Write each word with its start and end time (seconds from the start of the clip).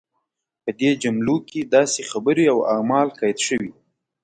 په 0.63 0.71
دې 0.79 0.91
جملو 1.03 1.37
کې 1.49 1.61
داسې 1.75 2.01
خبرې 2.11 2.45
او 2.53 2.59
اعمال 2.73 3.07
قید 3.19 3.37
شوي. 3.47 3.71